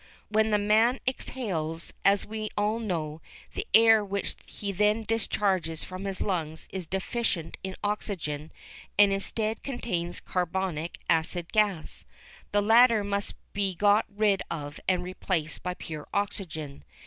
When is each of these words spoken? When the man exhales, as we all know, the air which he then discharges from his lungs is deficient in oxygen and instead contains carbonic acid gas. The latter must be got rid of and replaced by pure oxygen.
When 0.29 0.49
the 0.49 0.57
man 0.57 0.97
exhales, 1.07 1.93
as 2.03 2.25
we 2.25 2.49
all 2.57 2.79
know, 2.79 3.21
the 3.53 3.67
air 3.71 4.03
which 4.03 4.35
he 4.47 4.71
then 4.71 5.03
discharges 5.03 5.83
from 5.83 6.05
his 6.05 6.21
lungs 6.21 6.67
is 6.71 6.87
deficient 6.87 7.55
in 7.63 7.75
oxygen 7.83 8.51
and 8.97 9.11
instead 9.11 9.61
contains 9.61 10.19
carbonic 10.19 10.97
acid 11.07 11.53
gas. 11.53 12.03
The 12.51 12.63
latter 12.63 13.03
must 13.03 13.35
be 13.53 13.75
got 13.75 14.07
rid 14.09 14.41
of 14.49 14.79
and 14.87 15.03
replaced 15.03 15.61
by 15.61 15.75
pure 15.75 16.07
oxygen. 16.15 16.83